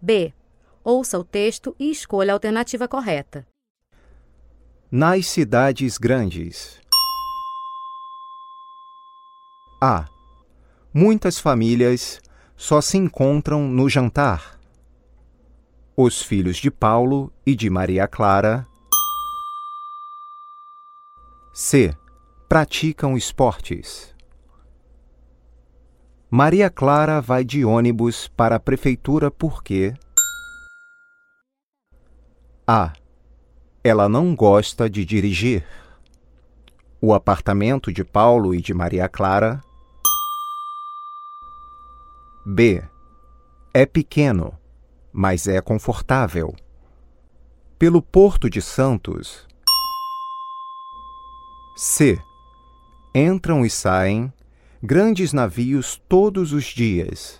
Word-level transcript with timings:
B. 0.00 0.32
Ouça 0.82 1.18
o 1.18 1.24
texto 1.24 1.76
e 1.78 1.90
escolha 1.90 2.32
a 2.32 2.34
alternativa 2.34 2.88
correta. 2.88 3.46
Nas 4.90 5.26
cidades 5.26 5.98
grandes. 5.98 6.80
A. 9.80 10.06
Muitas 10.92 11.38
famílias 11.38 12.20
só 12.56 12.80
se 12.80 12.96
encontram 12.96 13.68
no 13.68 13.88
jantar. 13.88 14.58
Os 15.96 16.22
filhos 16.22 16.56
de 16.56 16.70
Paulo 16.70 17.32
e 17.44 17.54
de 17.54 17.68
Maria 17.68 18.08
Clara. 18.08 18.66
C. 21.52 21.94
Praticam 22.48 23.16
esportes. 23.16 24.14
Maria 26.32 26.70
Clara 26.70 27.20
vai 27.20 27.42
de 27.42 27.64
ônibus 27.64 28.28
para 28.28 28.54
a 28.54 28.60
prefeitura 28.60 29.32
porque. 29.32 29.92
A. 32.64 32.92
Ela 33.82 34.08
não 34.08 34.36
gosta 34.36 34.88
de 34.88 35.04
dirigir. 35.04 35.66
O 37.00 37.12
apartamento 37.12 37.92
de 37.92 38.04
Paulo 38.04 38.54
e 38.54 38.60
de 38.60 38.72
Maria 38.72 39.08
Clara. 39.08 39.60
B. 42.46 42.80
É 43.74 43.84
pequeno, 43.84 44.56
mas 45.12 45.48
é 45.48 45.60
confortável. 45.60 46.54
Pelo 47.76 48.00
Porto 48.00 48.48
de 48.48 48.62
Santos. 48.62 49.48
C. 51.76 52.22
Entram 53.12 53.66
e 53.66 53.70
saem 53.70 54.32
grandes 54.82 55.34
navios 55.34 56.00
todos 56.08 56.54
os 56.54 56.64
dias. 56.64 57.38